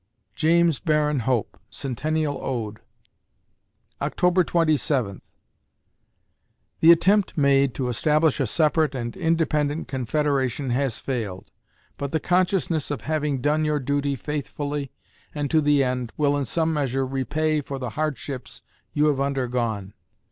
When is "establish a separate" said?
7.87-8.95